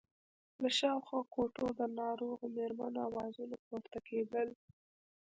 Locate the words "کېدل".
4.09-4.47